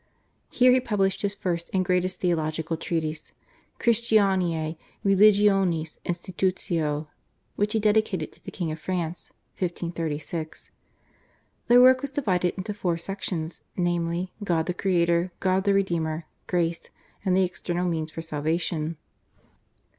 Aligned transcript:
Here 0.49 0.71
he 0.73 0.79
published 0.79 1.21
his 1.21 1.35
first 1.35 1.69
and 1.75 1.85
greatest 1.85 2.19
theological 2.19 2.75
treatise, 2.75 3.33
/Christianae 3.79 4.75
Religionis 5.05 5.99
Institutio/, 6.05 7.05
which 7.55 7.73
he 7.73 7.79
dedicated 7.79 8.31
to 8.31 8.43
the 8.43 8.49
King 8.49 8.71
of 8.71 8.79
France 8.79 9.29
(1536). 9.59 10.71
The 11.67 11.79
work 11.79 12.01
was 12.01 12.09
divided 12.09 12.55
into 12.57 12.73
four 12.73 12.97
sections, 12.97 13.63
namely, 13.77 14.33
God 14.43 14.65
the 14.65 14.73
Creator, 14.73 15.33
God 15.39 15.65
the 15.65 15.73
Redeemer, 15.75 16.25
Grace, 16.47 16.89
and 17.23 17.37
the 17.37 17.43
External 17.43 17.87
Means 17.87 18.11
for 18.11 18.23
Salvation. 18.23 18.97